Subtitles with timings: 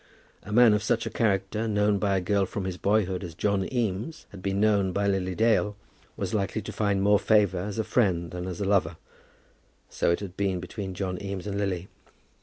[0.41, 3.71] A man of such a character, known by a girl from his boyhood as John
[3.71, 5.77] Eames had been known by Lily Dale,
[6.17, 8.97] was likely to find more favour as a friend than as a lover.
[9.91, 11.87] So it had been between John Eames and Lily.